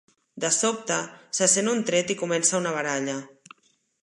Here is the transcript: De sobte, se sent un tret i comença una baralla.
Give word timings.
De 0.43 0.49
sobte, 0.55 0.97
se 1.39 1.49
sent 1.57 1.71
un 1.75 1.85
tret 1.91 2.15
i 2.15 2.19
comença 2.23 2.59
una 2.63 2.73
baralla. 2.79 3.21